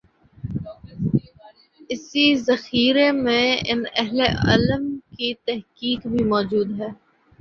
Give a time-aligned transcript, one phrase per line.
[1.89, 4.83] اسی ذخیرے میں ان اہل علم
[5.17, 6.89] کی تحقیق بھی موجود ہے۔